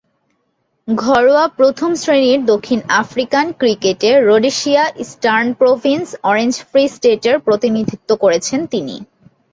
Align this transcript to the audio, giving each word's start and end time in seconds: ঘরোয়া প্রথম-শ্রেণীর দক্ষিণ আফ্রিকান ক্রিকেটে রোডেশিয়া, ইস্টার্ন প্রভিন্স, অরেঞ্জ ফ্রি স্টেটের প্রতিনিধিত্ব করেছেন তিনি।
ঘরোয়া 0.87 1.45
প্রথম-শ্রেণীর 1.57 2.39
দক্ষিণ 2.45 2.79
আফ্রিকান 3.01 3.45
ক্রিকেটে 3.51 4.11
রোডেশিয়া, 4.21 4.83
ইস্টার্ন 4.97 5.47
প্রভিন্স, 5.53 6.07
অরেঞ্জ 6.23 6.53
ফ্রি 6.69 6.83
স্টেটের 6.87 7.35
প্রতিনিধিত্ব 7.39 8.09
করেছেন 8.15 8.59
তিনি। 8.65 8.95